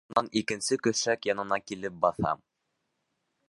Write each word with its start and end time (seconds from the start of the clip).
Шунан 0.11 0.27
икенсе 0.39 0.77
көшәк 0.87 1.29
янына 1.31 1.59
килеп 1.67 2.01
баҫа: 2.07 2.33